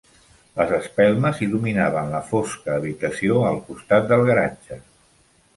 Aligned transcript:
Les 0.59 0.71
espelmes 0.77 1.41
il·luminaven 1.47 2.09
la 2.15 2.21
fosca 2.31 2.75
habitació 2.81 3.39
al 3.51 3.63
costat 3.71 4.09
del 4.15 4.29
garatge. 4.31 4.81